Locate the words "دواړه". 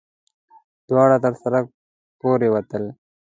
0.89-1.17